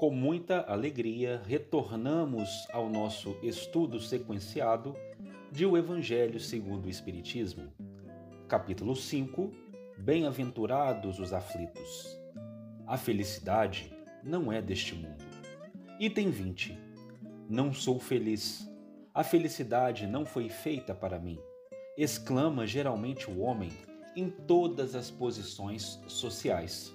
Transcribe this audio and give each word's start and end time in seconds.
Com 0.00 0.10
muita 0.10 0.62
alegria, 0.62 1.42
retornamos 1.44 2.66
ao 2.72 2.88
nosso 2.88 3.36
estudo 3.42 4.00
sequenciado 4.00 4.96
de 5.52 5.66
O 5.66 5.76
Evangelho 5.76 6.40
segundo 6.40 6.86
o 6.86 6.88
Espiritismo. 6.88 7.70
Capítulo 8.48 8.96
5 8.96 9.52
Bem-aventurados 9.98 11.18
os 11.18 11.34
aflitos. 11.34 12.18
A 12.86 12.96
felicidade 12.96 13.92
não 14.24 14.50
é 14.50 14.62
deste 14.62 14.94
mundo. 14.94 15.22
Item 15.98 16.30
20. 16.30 16.78
Não 17.46 17.70
sou 17.70 18.00
feliz. 18.00 18.66
A 19.12 19.22
felicidade 19.22 20.06
não 20.06 20.24
foi 20.24 20.48
feita 20.48 20.94
para 20.94 21.18
mim. 21.18 21.38
Exclama 21.94 22.66
geralmente 22.66 23.30
o 23.30 23.40
homem 23.40 23.70
em 24.16 24.30
todas 24.30 24.94
as 24.94 25.10
posições 25.10 26.00
sociais. 26.06 26.90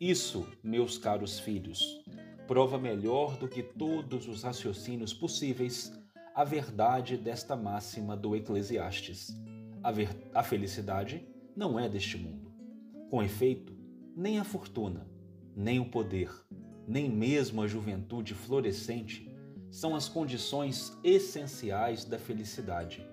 Isso, 0.00 0.46
meus 0.62 0.96
caros 0.96 1.40
filhos, 1.40 2.04
prova 2.46 2.78
melhor 2.78 3.36
do 3.36 3.48
que 3.48 3.62
todos 3.62 4.28
os 4.28 4.42
raciocínios 4.42 5.12
possíveis 5.12 5.92
a 6.34 6.44
verdade 6.44 7.16
desta 7.16 7.56
máxima 7.56 8.16
do 8.16 8.36
Eclesiastes. 8.36 9.36
A, 9.82 9.90
ver... 9.90 10.10
a 10.32 10.42
felicidade 10.42 11.26
não 11.56 11.78
é 11.78 11.88
deste 11.88 12.16
mundo. 12.16 12.52
Com 13.10 13.22
efeito, 13.22 13.76
nem 14.14 14.38
a 14.38 14.44
fortuna, 14.44 15.08
nem 15.56 15.80
o 15.80 15.86
poder, 15.86 16.30
nem 16.86 17.10
mesmo 17.10 17.62
a 17.62 17.66
juventude 17.66 18.34
florescente 18.34 19.28
são 19.70 19.96
as 19.96 20.08
condições 20.08 20.96
essenciais 21.02 22.04
da 22.04 22.18
felicidade. 22.18 23.04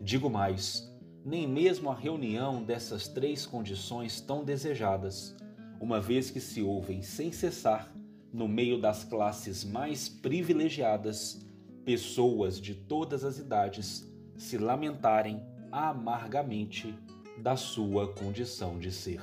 Digo 0.00 0.30
mais, 0.30 0.88
nem 1.24 1.48
mesmo 1.48 1.90
a 1.90 1.94
reunião 1.94 2.62
dessas 2.62 3.08
três 3.08 3.44
condições 3.44 4.20
tão 4.20 4.44
desejadas, 4.44 5.34
uma 5.80 6.00
vez 6.00 6.30
que 6.30 6.40
se 6.40 6.62
ouvem 6.62 7.02
sem 7.02 7.32
cessar 7.32 7.95
no 8.36 8.46
meio 8.46 8.78
das 8.78 9.02
classes 9.02 9.64
mais 9.64 10.10
privilegiadas, 10.10 11.40
pessoas 11.86 12.60
de 12.60 12.74
todas 12.74 13.24
as 13.24 13.38
idades 13.38 14.06
se 14.36 14.58
lamentarem 14.58 15.42
amargamente 15.72 16.94
da 17.38 17.56
sua 17.56 18.12
condição 18.12 18.78
de 18.78 18.92
ser. 18.92 19.22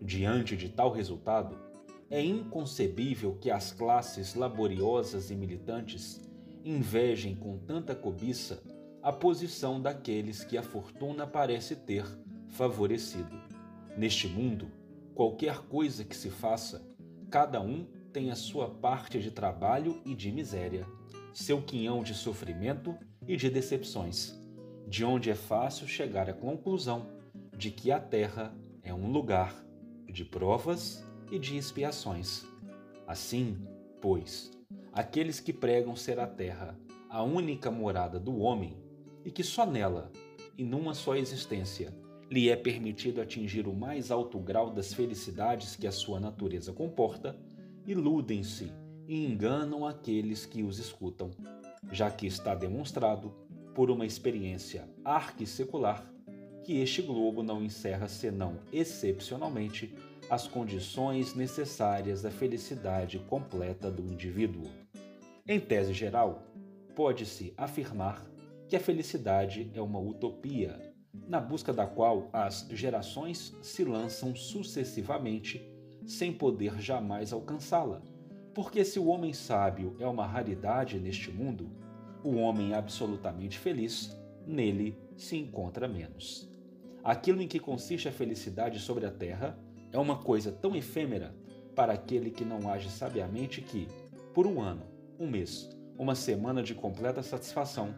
Diante 0.00 0.56
de 0.56 0.68
tal 0.68 0.92
resultado, 0.92 1.58
é 2.08 2.24
inconcebível 2.24 3.36
que 3.40 3.50
as 3.50 3.72
classes 3.72 4.36
laboriosas 4.36 5.32
e 5.32 5.34
militantes 5.34 6.20
invejem 6.64 7.34
com 7.34 7.58
tanta 7.58 7.92
cobiça 7.92 8.62
a 9.02 9.12
posição 9.12 9.82
daqueles 9.82 10.44
que 10.44 10.56
a 10.56 10.62
fortuna 10.62 11.26
parece 11.26 11.74
ter 11.74 12.06
favorecido. 12.50 13.36
Neste 13.96 14.28
mundo, 14.28 14.70
qualquer 15.12 15.58
coisa 15.62 16.04
que 16.04 16.16
se 16.16 16.30
faça, 16.30 16.86
cada 17.28 17.60
um 17.60 17.84
tem 18.12 18.30
a 18.30 18.34
sua 18.34 18.68
parte 18.68 19.20
de 19.20 19.30
trabalho 19.30 20.00
e 20.04 20.14
de 20.14 20.32
miséria, 20.32 20.86
seu 21.32 21.62
quinhão 21.62 22.02
de 22.02 22.14
sofrimento 22.14 22.96
e 23.26 23.36
de 23.36 23.48
decepções, 23.50 24.38
de 24.86 25.04
onde 25.04 25.30
é 25.30 25.34
fácil 25.34 25.86
chegar 25.86 26.28
à 26.28 26.32
conclusão 26.32 27.06
de 27.56 27.70
que 27.70 27.92
a 27.92 28.00
terra 28.00 28.54
é 28.82 28.92
um 28.92 29.10
lugar 29.10 29.54
de 30.06 30.24
provas 30.24 31.04
e 31.30 31.38
de 31.38 31.56
expiações. 31.56 32.44
Assim, 33.06 33.58
pois, 34.00 34.50
aqueles 34.92 35.40
que 35.40 35.52
pregam 35.52 35.94
ser 35.94 36.18
a 36.18 36.26
terra 36.26 36.78
a 37.08 37.22
única 37.22 37.70
morada 37.70 38.20
do 38.20 38.38
homem 38.38 38.76
e 39.24 39.30
que 39.30 39.42
só 39.42 39.64
nela, 39.64 40.12
e 40.56 40.62
numa 40.62 40.92
só 40.92 41.16
existência, 41.16 41.94
lhe 42.30 42.50
é 42.50 42.56
permitido 42.56 43.20
atingir 43.20 43.66
o 43.66 43.74
mais 43.74 44.10
alto 44.10 44.38
grau 44.38 44.70
das 44.70 44.92
felicidades 44.92 45.74
que 45.74 45.86
a 45.86 45.92
sua 45.92 46.20
natureza 46.20 46.72
comporta, 46.72 47.34
iludem-se 47.88 48.70
e 49.06 49.24
enganam 49.24 49.86
aqueles 49.86 50.44
que 50.44 50.62
os 50.62 50.78
escutam, 50.78 51.30
já 51.90 52.10
que 52.10 52.26
está 52.26 52.54
demonstrado, 52.54 53.32
por 53.74 53.90
uma 53.90 54.04
experiência 54.04 54.86
arquissecular, 55.02 56.04
que 56.62 56.80
este 56.80 57.00
globo 57.00 57.42
não 57.42 57.62
encerra 57.62 58.06
senão 58.06 58.58
excepcionalmente 58.70 59.94
as 60.28 60.46
condições 60.46 61.34
necessárias 61.34 62.26
à 62.26 62.30
felicidade 62.30 63.18
completa 63.20 63.90
do 63.90 64.02
indivíduo. 64.02 64.68
Em 65.46 65.58
tese 65.58 65.94
geral, 65.94 66.42
pode-se 66.94 67.54
afirmar 67.56 68.22
que 68.68 68.76
a 68.76 68.80
felicidade 68.80 69.70
é 69.72 69.80
uma 69.80 69.98
utopia, 69.98 70.92
na 71.26 71.40
busca 71.40 71.72
da 71.72 71.86
qual 71.86 72.28
as 72.34 72.68
gerações 72.70 73.56
se 73.62 73.82
lançam 73.82 74.36
sucessivamente 74.36 75.77
sem 76.08 76.32
poder 76.32 76.80
jamais 76.80 77.32
alcançá-la. 77.32 78.00
Porque 78.54 78.82
se 78.84 78.98
o 78.98 79.06
homem 79.06 79.32
sábio 79.32 79.94
é 80.00 80.06
uma 80.06 80.26
raridade 80.26 80.98
neste 80.98 81.30
mundo, 81.30 81.70
o 82.24 82.36
homem 82.36 82.72
absolutamente 82.72 83.58
feliz 83.58 84.18
nele 84.46 84.98
se 85.16 85.36
enconra 85.36 85.86
menos. 85.86 86.50
Aquilo 87.04 87.42
em 87.42 87.46
que 87.46 87.60
consiste 87.60 88.08
a 88.08 88.12
felicidade 88.12 88.80
sobre 88.80 89.04
a 89.04 89.10
terra 89.10 89.56
é 89.92 89.98
uma 89.98 90.16
coisa 90.16 90.50
tão 90.50 90.74
efêmera 90.74 91.34
para 91.76 91.92
aquele 91.92 92.30
que 92.30 92.44
não 92.44 92.70
age 92.70 92.90
sabiamente 92.90 93.60
que, 93.60 93.86
por 94.34 94.46
um 94.46 94.60
ano, 94.60 94.82
um 95.20 95.28
mês, 95.28 95.68
uma 95.98 96.14
semana 96.14 96.62
de 96.62 96.74
completa 96.74 97.22
satisfação, 97.22 97.94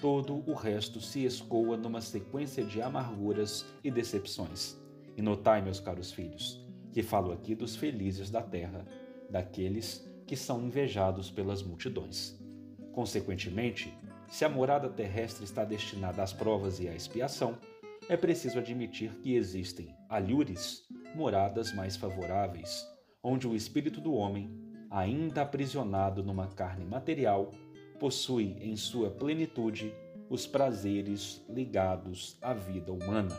todo 0.00 0.42
o 0.46 0.54
resto 0.54 1.00
se 1.00 1.24
escoa 1.24 1.76
numa 1.76 2.00
sequência 2.00 2.64
de 2.64 2.82
amarguras 2.82 3.64
e 3.82 3.90
decepções. 3.90 4.76
E 5.16 5.22
notai, 5.22 5.62
meus 5.62 5.78
caros 5.78 6.10
filhos, 6.10 6.63
que 6.94 7.02
falo 7.02 7.32
aqui 7.32 7.56
dos 7.56 7.74
felizes 7.74 8.30
da 8.30 8.40
terra, 8.40 8.86
daqueles 9.28 10.08
que 10.28 10.36
são 10.36 10.64
invejados 10.64 11.28
pelas 11.28 11.60
multidões. 11.60 12.40
Consequentemente, 12.92 13.92
se 14.28 14.44
a 14.44 14.48
morada 14.48 14.88
terrestre 14.88 15.44
está 15.44 15.64
destinada 15.64 16.22
às 16.22 16.32
provas 16.32 16.78
e 16.78 16.88
à 16.88 16.94
expiação, 16.94 17.58
é 18.08 18.16
preciso 18.16 18.60
admitir 18.60 19.10
que 19.16 19.34
existem 19.34 19.92
alhures, 20.08 20.84
moradas 21.16 21.74
mais 21.74 21.96
favoráveis, 21.96 22.86
onde 23.20 23.48
o 23.48 23.56
espírito 23.56 24.00
do 24.00 24.14
homem, 24.14 24.56
ainda 24.88 25.42
aprisionado 25.42 26.22
numa 26.22 26.46
carne 26.46 26.84
material, 26.84 27.50
possui 27.98 28.56
em 28.60 28.76
sua 28.76 29.10
plenitude 29.10 29.92
os 30.30 30.46
prazeres 30.46 31.44
ligados 31.48 32.38
à 32.40 32.54
vida 32.54 32.92
humana. 32.92 33.36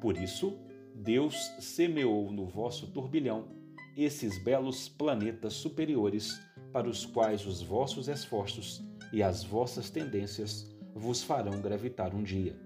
Por 0.00 0.16
isso, 0.16 0.56
Deus 0.96 1.36
semeou 1.60 2.32
no 2.32 2.46
vosso 2.46 2.86
turbilhão 2.86 3.48
esses 3.96 4.42
belos 4.42 4.88
planetas 4.88 5.52
superiores 5.52 6.40
para 6.72 6.88
os 6.88 7.04
quais 7.04 7.46
os 7.46 7.62
vossos 7.62 8.08
esforços 8.08 8.82
e 9.12 9.22
as 9.22 9.44
vossas 9.44 9.90
tendências 9.90 10.74
vos 10.94 11.22
farão 11.22 11.60
gravitar 11.60 12.14
um 12.14 12.22
dia, 12.22 12.58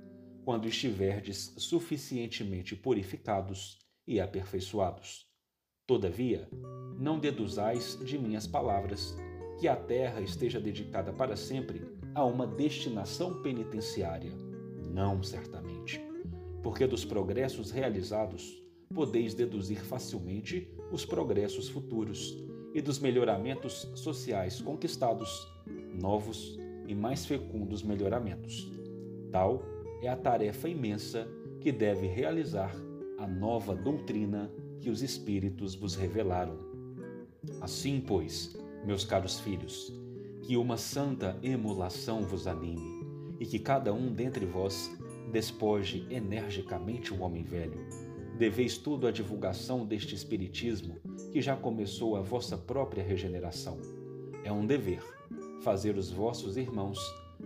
quando 0.44 0.68
estiverdes 0.68 1.52
suficientemente 1.58 2.76
purificados 2.76 3.78
e 4.06 4.20
aperfeiçoados. 4.20 5.26
Todavia, 5.86 6.48
não 6.98 7.18
deduzais 7.18 7.98
de 8.04 8.16
minhas 8.16 8.47
palavras 8.47 9.16
que 9.58 9.66
a 9.66 9.76
terra 9.76 10.20
esteja 10.20 10.60
dedicada 10.60 11.12
para 11.12 11.36
sempre 11.36 11.84
a 12.14 12.24
uma 12.24 12.47
destinação 12.47 13.42
penitenciária. 13.42 14.32
Não, 14.92 15.22
certamente 15.22 16.09
porque 16.62 16.87
dos 16.87 17.04
progressos 17.04 17.71
realizados 17.71 18.62
podeis 18.94 19.34
deduzir 19.34 19.82
facilmente 19.84 20.69
os 20.91 21.04
progressos 21.04 21.69
futuros 21.69 22.43
e 22.75 22.81
dos 22.81 22.98
melhoramentos 22.98 23.88
sociais 23.94 24.60
conquistados, 24.60 25.48
novos 25.94 26.59
e 26.87 26.94
mais 26.94 27.25
fecundos 27.25 27.82
melhoramentos. 27.82 28.71
Tal 29.31 29.62
é 30.03 30.09
a 30.09 30.16
tarefa 30.16 30.69
imensa 30.69 31.28
que 31.60 31.71
deve 31.71 32.06
realizar 32.06 32.75
a 33.19 33.27
nova 33.27 33.75
doutrina 33.75 34.50
que 34.81 34.91
os 34.91 35.03
Espíritos 35.03 35.75
vos 35.75 35.94
revelaram. 35.94 36.59
Assim, 37.60 38.00
pois, 38.00 38.56
meus 38.84 39.04
caros 39.04 39.39
filhos, 39.39 39.92
que 40.42 40.56
uma 40.56 40.77
santa 40.77 41.39
emulação 41.42 42.22
vos 42.22 42.47
anime 42.47 43.06
e 43.39 43.47
que 43.47 43.59
cada 43.59 43.92
um 43.92 44.13
dentre 44.13 44.47
vós 44.47 44.91
Despoje 45.30 46.06
energicamente 46.10 47.12
o 47.12 47.20
homem 47.20 47.42
velho. 47.42 47.80
Deveis 48.38 48.78
tudo 48.78 49.06
à 49.06 49.10
divulgação 49.10 49.84
deste 49.84 50.14
Espiritismo 50.14 50.96
que 51.30 51.42
já 51.42 51.54
começou 51.54 52.16
a 52.16 52.20
vossa 52.20 52.56
própria 52.56 53.04
regeneração. 53.04 53.78
É 54.42 54.50
um 54.50 54.66
dever 54.66 55.02
fazer 55.60 55.96
os 55.96 56.10
vossos 56.10 56.56
irmãos 56.56 56.98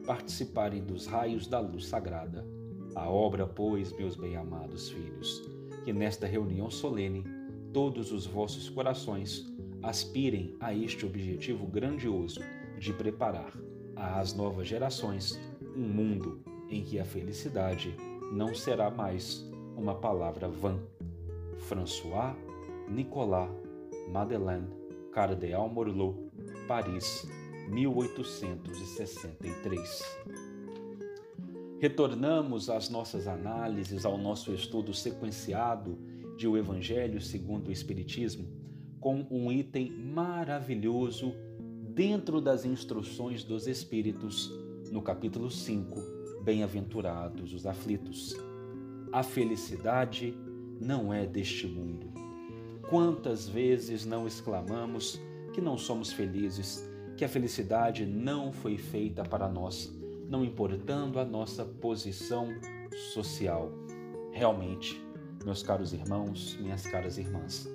participarem 0.07 0.83
dos 0.83 1.07
raios 1.07 1.47
da 1.47 1.61
luz 1.61 1.87
sagrada. 1.87 2.47
A 2.95 3.11
obra, 3.11 3.47
pois, 3.47 3.93
meus 3.93 4.17
bem-amados 4.17 4.91
filhos, 4.91 5.43
que 5.85 5.93
nesta 5.93 6.27
reunião 6.27 6.71
solene 6.71 7.25
todos 7.73 8.13
os 8.13 8.25
vossos 8.25 8.69
corações 8.71 9.53
aspirem 9.83 10.57
a 10.61 10.73
este 10.73 11.05
objetivo 11.05 11.67
grandioso 11.67 12.41
de 12.79 12.93
preparar 12.93 13.53
às 13.97 14.33
novas 14.33 14.67
gerações 14.67 15.39
um 15.77 15.89
mundo 15.89 16.41
em 16.75 16.83
que 16.83 16.99
a 16.99 17.05
felicidade 17.05 17.95
não 18.33 18.53
será 18.53 18.91
mais 18.91 19.49
uma 19.77 19.95
palavra 19.95 20.49
vã. 20.49 20.77
François 21.69 22.35
Nicolas 22.89 23.49
Madeleine 24.11 24.67
Cardeal 25.13 25.69
Morlot, 25.69 26.19
Paris, 26.67 27.29
1863. 27.69 30.19
Retornamos 31.79 32.69
às 32.69 32.91
nossas 32.91 33.29
análises, 33.29 34.05
ao 34.05 34.19
nosso 34.19 34.53
estudo 34.53 34.93
sequenciado 34.93 35.97
de 36.37 36.49
O 36.49 36.57
Evangelho 36.57 37.21
segundo 37.21 37.69
o 37.69 37.73
Espiritismo, 37.73 38.49
com 38.99 39.25
um 39.31 39.53
item 39.53 39.93
maravilhoso 39.93 41.33
dentro 41.95 42.41
das 42.41 42.65
instruções 42.65 43.45
dos 43.45 43.69
Espíritos, 43.69 44.53
no 44.91 45.01
capítulo 45.01 45.49
5, 45.49 46.24
Bem-aventurados 46.45 47.55
os 47.55 47.67
aflitos. 47.67 48.37
A 49.11 49.23
felicidade 49.23 50.37
não 50.79 51.11
é 51.11 51.27
deste 51.27 51.67
mundo. 51.67 52.13
Quantas 52.91 53.49
vezes 53.49 54.05
não 54.05 54.27
exclamamos 54.27 55.19
que 55.55 55.63
não 55.63 55.79
somos 55.79 56.13
felizes, 56.13 56.87
que 57.17 57.25
a 57.25 57.29
felicidade 57.31 58.05
não 58.05 58.53
foi 58.53 58.77
feita 58.77 59.23
para 59.23 59.49
nós, 59.49 59.91
não 60.29 60.45
importando 60.45 61.19
a 61.19 61.25
nossa 61.25 61.65
posição 61.65 62.49
social. 63.15 63.73
Realmente, 64.31 65.03
meus 65.47 65.63
caros 65.63 65.95
irmãos, 65.95 66.59
minhas 66.61 66.87
caras 66.87 67.17
irmãs, 67.17 67.67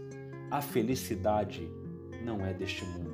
a 0.51 0.62
felicidade 0.62 1.68
não 2.24 2.45
é 2.45 2.54
deste 2.54 2.86
mundo. 2.86 3.13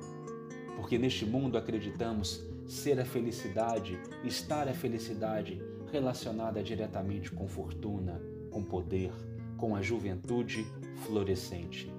Porque 0.76 0.98
neste 0.98 1.26
mundo 1.26 1.58
acreditamos 1.58 2.46
ser 2.66 3.00
a 3.00 3.06
felicidade, 3.06 4.00
estar 4.24 4.68
a 4.68 4.74
felicidade 4.74 5.62
relacionada 5.92 6.64
diretamente 6.64 7.32
com 7.32 7.48
fortuna, 7.48 8.22
com 8.52 8.64
poder, 8.64 9.12
com 9.58 9.76
a 9.76 9.82
juventude 9.82 10.66
florescente. 11.06 11.92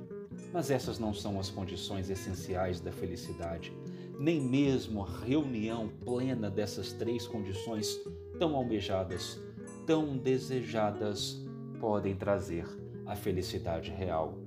Mas 0.52 0.70
essas 0.70 0.98
não 0.98 1.12
são 1.12 1.38
as 1.38 1.50
condições 1.50 2.10
essenciais 2.10 2.80
da 2.80 2.92
felicidade. 2.92 3.72
Nem 4.18 4.40
mesmo 4.40 5.02
a 5.02 5.08
reunião 5.24 5.88
plena 6.04 6.50
dessas 6.50 6.92
três 6.92 7.26
condições 7.26 7.98
tão 8.38 8.56
almejadas, 8.56 9.38
tão 9.86 10.16
desejadas, 10.16 11.44
podem 11.78 12.16
trazer 12.16 12.66
a 13.04 13.14
felicidade 13.14 13.90
real. 13.90 14.38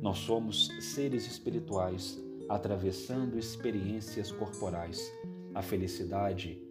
Nós 0.00 0.18
somos 0.18 0.68
seres 0.80 1.26
espirituais 1.26 2.18
atravessando 2.48 3.38
experiências 3.38 4.32
corporais. 4.32 5.12
A 5.58 5.62
felicidade 5.62 6.62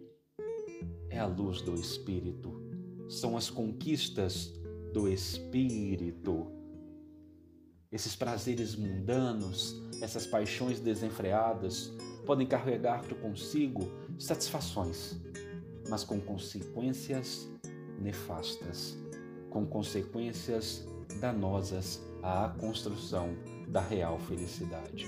é 1.10 1.18
a 1.18 1.26
luz 1.26 1.60
do 1.60 1.74
espírito, 1.74 2.58
são 3.06 3.36
as 3.36 3.50
conquistas 3.50 4.50
do 4.94 5.06
espírito. 5.06 6.50
Esses 7.92 8.16
prazeres 8.16 8.74
mundanos, 8.74 9.76
essas 10.00 10.26
paixões 10.26 10.80
desenfreadas, 10.80 11.92
podem 12.24 12.46
carregar 12.46 13.06
consigo 13.16 13.82
satisfações, 14.18 15.20
mas 15.90 16.02
com 16.02 16.18
consequências 16.18 17.46
nefastas, 18.00 18.96
com 19.50 19.66
consequências 19.66 20.88
danosas 21.20 22.02
à 22.22 22.56
construção 22.58 23.36
da 23.68 23.82
real 23.82 24.18
felicidade. 24.18 25.06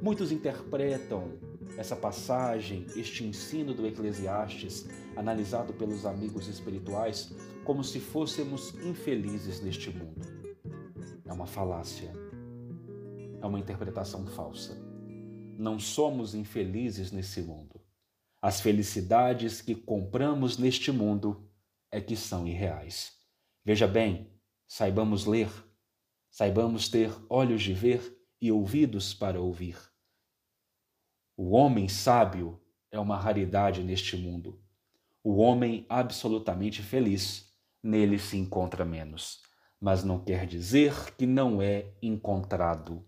Muitos 0.00 0.30
interpretam 0.30 1.32
essa 1.76 1.94
passagem, 1.94 2.86
este 2.96 3.24
ensino 3.24 3.74
do 3.74 3.86
Eclesiastes, 3.86 4.86
analisado 5.16 5.72
pelos 5.74 6.06
amigos 6.06 6.48
espirituais, 6.48 7.32
como 7.64 7.82
se 7.82 8.00
fôssemos 8.00 8.74
infelizes 8.84 9.60
neste 9.60 9.90
mundo. 9.90 10.26
É 11.24 11.32
uma 11.32 11.46
falácia. 11.46 12.12
É 13.40 13.46
uma 13.46 13.58
interpretação 13.58 14.26
falsa. 14.26 14.76
Não 15.58 15.78
somos 15.78 16.34
infelizes 16.34 17.12
nesse 17.12 17.42
mundo. 17.42 17.80
As 18.40 18.60
felicidades 18.60 19.60
que 19.60 19.74
compramos 19.74 20.58
neste 20.58 20.92
mundo 20.92 21.50
é 21.90 22.00
que 22.00 22.16
são 22.16 22.46
irreais. 22.46 23.12
Veja 23.64 23.88
bem, 23.88 24.30
saibamos 24.66 25.24
ler, 25.24 25.50
saibamos 26.30 26.88
ter 26.88 27.10
olhos 27.28 27.62
de 27.62 27.72
ver 27.72 28.16
e 28.40 28.52
ouvidos 28.52 29.14
para 29.14 29.40
ouvir. 29.40 29.76
O 31.38 31.50
homem 31.50 31.86
sábio 31.86 32.58
é 32.90 32.98
uma 32.98 33.18
raridade 33.18 33.82
neste 33.82 34.16
mundo. 34.16 34.58
O 35.22 35.36
homem 35.36 35.84
absolutamente 35.86 36.80
feliz 36.80 37.52
nele 37.82 38.18
se 38.18 38.38
encontra 38.38 38.86
menos. 38.86 39.42
Mas 39.78 40.02
não 40.02 40.18
quer 40.18 40.46
dizer 40.46 41.14
que 41.14 41.26
não 41.26 41.60
é 41.60 41.92
encontrado. 42.00 43.04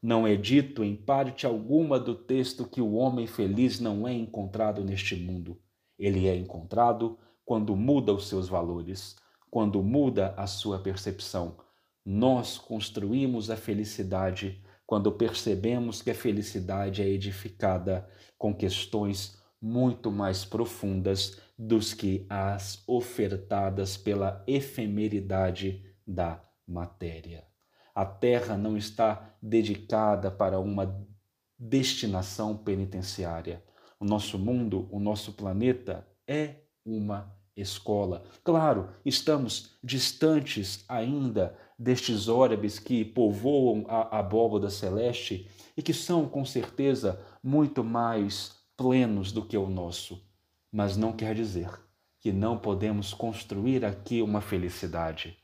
Não 0.00 0.24
é 0.24 0.36
dito 0.36 0.84
em 0.84 0.94
parte 0.94 1.44
alguma 1.44 1.98
do 1.98 2.14
texto 2.14 2.68
que 2.68 2.80
o 2.80 2.92
homem 2.92 3.26
feliz 3.26 3.80
não 3.80 4.06
é 4.06 4.12
encontrado 4.12 4.84
neste 4.84 5.16
mundo. 5.16 5.60
Ele 5.98 6.28
é 6.28 6.36
encontrado 6.36 7.18
quando 7.44 7.74
muda 7.74 8.14
os 8.14 8.28
seus 8.28 8.48
valores, 8.48 9.16
quando 9.50 9.82
muda 9.82 10.34
a 10.36 10.46
sua 10.46 10.78
percepção. 10.78 11.56
Nós 12.04 12.58
construímos 12.58 13.50
a 13.50 13.56
felicidade 13.56 14.62
quando 14.86 15.10
percebemos 15.12 16.00
que 16.00 16.10
a 16.10 16.14
felicidade 16.14 17.02
é 17.02 17.08
edificada 17.08 18.08
com 18.38 18.54
questões 18.54 19.36
muito 19.60 20.12
mais 20.12 20.44
profundas 20.44 21.40
dos 21.58 21.92
que 21.92 22.26
as 22.28 22.82
ofertadas 22.86 23.96
pela 23.96 24.44
efemeridade 24.46 25.84
da 26.06 26.40
matéria. 26.66 27.44
A 27.94 28.04
Terra 28.04 28.56
não 28.56 28.76
está 28.76 29.34
dedicada 29.42 30.30
para 30.30 30.60
uma 30.60 31.04
destinação 31.58 32.56
penitenciária. 32.56 33.64
O 33.98 34.04
nosso 34.04 34.38
mundo, 34.38 34.86
o 34.90 35.00
nosso 35.00 35.32
planeta 35.32 36.06
é 36.28 36.56
uma 36.84 37.34
escola. 37.56 38.22
Claro, 38.44 38.90
estamos 39.04 39.76
distantes 39.82 40.84
ainda 40.88 41.56
destes 41.78 42.28
órbes 42.28 42.78
que 42.78 43.04
povoam 43.04 43.84
a 43.88 44.18
abóboda 44.18 44.70
celeste 44.70 45.48
e 45.76 45.82
que 45.82 45.94
são, 45.94 46.28
com 46.28 46.44
certeza, 46.44 47.20
muito 47.42 47.82
mais 47.82 48.56
plenos 48.76 49.32
do 49.32 49.44
que 49.44 49.56
o 49.56 49.68
nosso, 49.68 50.22
mas 50.70 50.96
não 50.96 51.12
quer 51.12 51.34
dizer 51.34 51.70
que 52.20 52.32
não 52.32 52.58
podemos 52.58 53.14
construir 53.14 53.84
aqui 53.84 54.20
uma 54.20 54.40
felicidade. 54.40 55.38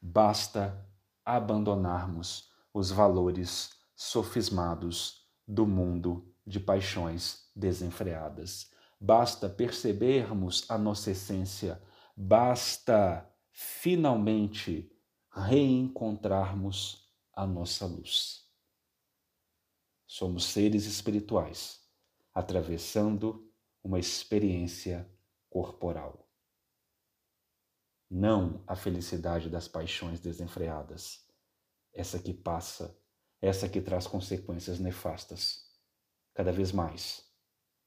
Basta 0.00 0.86
abandonarmos 1.24 2.50
os 2.72 2.90
valores 2.90 3.70
sofismados 3.94 5.24
do 5.46 5.66
mundo 5.66 6.26
de 6.46 6.60
paixões 6.60 7.48
desenfreadas. 7.54 8.70
Basta 9.06 9.50
percebermos 9.50 10.64
a 10.66 10.78
nossa 10.78 11.10
essência, 11.10 11.78
basta 12.16 13.30
finalmente 13.50 14.90
reencontrarmos 15.30 17.06
a 17.34 17.46
nossa 17.46 17.84
luz. 17.84 18.50
Somos 20.06 20.46
seres 20.46 20.86
espirituais 20.86 21.86
atravessando 22.32 23.52
uma 23.82 23.98
experiência 23.98 25.06
corporal. 25.50 26.26
Não 28.10 28.64
a 28.66 28.74
felicidade 28.74 29.50
das 29.50 29.68
paixões 29.68 30.18
desenfreadas, 30.18 31.28
essa 31.92 32.18
que 32.18 32.32
passa, 32.32 32.98
essa 33.38 33.68
que 33.68 33.82
traz 33.82 34.06
consequências 34.06 34.78
nefastas. 34.78 35.70
Cada 36.32 36.50
vez 36.50 36.72
mais, 36.72 37.30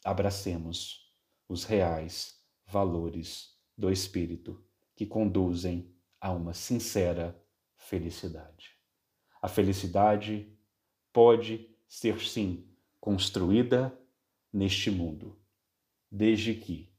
abracemos 0.06 1.07
os 1.48 1.64
reais 1.64 2.42
valores 2.66 3.56
do 3.78 3.92
espírito 3.92 4.64
que 4.96 5.06
conduzem 5.06 5.94
a 6.20 6.32
uma 6.32 6.54
sincera 6.54 7.40
felicidade. 7.76 8.72
A 9.42 9.48
felicidade 9.48 10.52
pode 11.14 11.70
ser, 11.88 12.20
sim, 12.22 12.68
construída 13.00 13.98
neste 14.52 14.90
mundo, 14.90 15.40
desde 16.12 16.54
que 16.56 16.92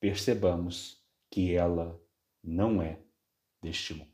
percebamos 0.00 1.02
que 1.30 1.54
ela 1.54 2.00
não 2.42 2.82
é 2.82 3.00
deste 3.62 3.94
mundo. 3.94 4.13